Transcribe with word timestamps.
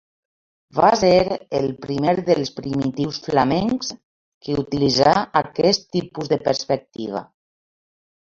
Va 0.77 0.87
ser 0.99 1.09
el 1.57 1.67
primer 1.83 2.13
dels 2.29 2.51
primitius 2.55 3.19
flamencs 3.27 3.91
que 4.47 4.57
utilitzà 4.63 5.13
aquest 5.43 5.85
tipus 5.97 6.31
de 6.35 6.41
perspectiva. 6.51 7.23